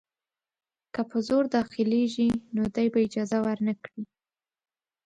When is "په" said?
1.09-1.17